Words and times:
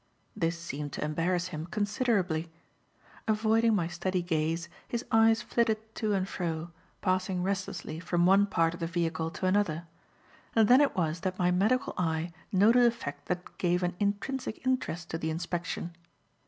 This 0.35 0.57
seemed 0.57 0.91
to 0.93 1.03
embarrass 1.03 1.49
him 1.49 1.67
considerably. 1.67 2.51
Avoiding 3.27 3.75
my 3.75 3.87
steady 3.87 4.23
gaze, 4.23 4.67
his 4.87 5.05
eyes 5.11 5.43
flitted 5.43 5.77
to 5.93 6.13
and 6.13 6.27
fro, 6.27 6.71
passing 7.01 7.43
restlessly 7.43 7.99
from 7.99 8.25
one 8.25 8.47
part 8.47 8.73
of 8.73 8.79
the 8.79 8.87
vehicle 8.87 9.29
to 9.29 9.45
another; 9.45 9.85
and 10.55 10.67
then 10.67 10.81
it 10.81 10.95
was 10.95 11.19
that 11.19 11.37
my 11.37 11.51
medical 11.51 11.93
eye 11.99 12.31
noted 12.51 12.83
a 12.83 12.89
fact 12.89 13.27
that 13.27 13.59
gave 13.59 13.83
an 13.83 13.95
intrinsic 13.99 14.65
interest 14.65 15.11
to 15.11 15.19
the 15.19 15.29
inspection. 15.29 15.95